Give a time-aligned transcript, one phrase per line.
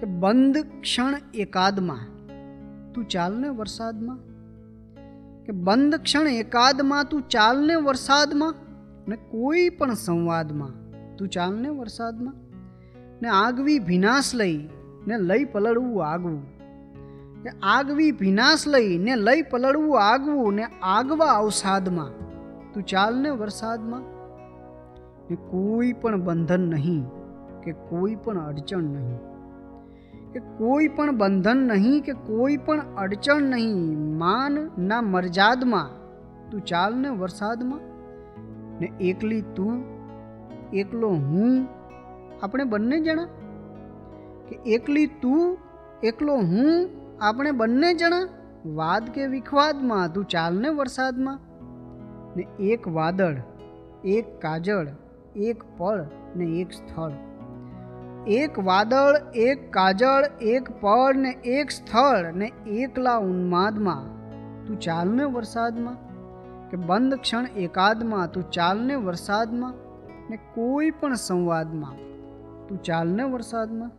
[0.00, 1.98] કે બંધ ક્ષણ એકાદમાં.
[2.92, 4.18] તું ચાલને વરસાદમાં.
[5.44, 8.54] કે બંધ ક્ષણ એકાદમાં તું ચાલને વરસાદમાં
[9.08, 10.90] ને કોઈ પણ સંવાદમાં.
[11.16, 12.34] તું ચાલને વરસાદમાં.
[13.22, 14.68] ને આગવી ભીનાશ લઈ
[15.06, 16.42] ને લઈ પલળવું આગવું.
[17.42, 22.10] કે આગવી ભીનાશ લઈ ને લઈ પલળવું આગવું ને આગવા અવસાદમાં.
[22.72, 24.00] તું ચાલને વરસાદમાં.
[25.30, 27.04] ને કોઈ પણ બંધન નહીં
[27.64, 29.18] કે કોઈ પણ અડચણ નહીં.
[30.32, 35.90] કે કોઈ પણ બંધન નહીં, કે કોઈ પણ અડચણ નહીં, માન ના મરજાદમાં.
[36.50, 37.80] તું ચાલને વરસાદમાં.
[38.80, 39.84] ને એકલી તું,
[40.72, 41.68] એકલો હું,
[42.42, 43.24] આપણે બંને જણા?
[44.48, 45.58] કે એકલી તું,
[46.02, 46.88] એકલો હું,
[47.20, 48.28] આપણે બંને જણા?
[48.74, 50.12] વાદ કે વિખવાદમાં?
[50.12, 51.40] તું ચાલને વરસાદમાં.
[52.36, 53.34] ને એક વાદળ,
[54.04, 54.86] એક કાજળ,
[55.36, 56.04] એક પળ
[56.36, 57.10] ને એક સ્થળ.
[58.26, 64.02] એક વાદળ, એક કાજળ, એક પળ ને એક સ્થળ ને એકલા ઉન્માદમાં.
[64.66, 65.96] તું ચાલને વરસાદમાં?
[66.70, 69.74] કે બંધ ક્ષણ એકાદમાં તું ચાલને વરસાદમાં?
[70.30, 71.94] ને કોઈ પણ સંવાદમાં?
[72.68, 73.90] તું ચાલને વરસાદમાં?